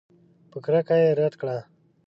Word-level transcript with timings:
په 0.51 0.57
کرکه 0.63 0.95
یې 1.01 1.09
رد 1.19 1.33
کړه. 1.41 1.57